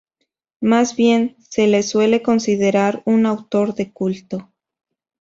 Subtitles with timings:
[0.61, 4.51] Más bien, se le suele considerar un autor de culto.